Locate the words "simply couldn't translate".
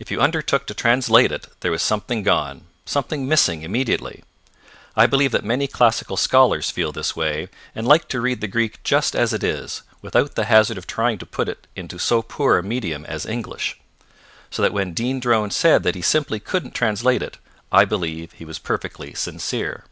16.02-17.22